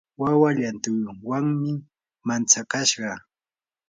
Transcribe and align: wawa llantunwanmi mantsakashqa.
wawa 0.21 0.49
llantunwanmi 0.57 1.71
mantsakashqa. 2.27 3.11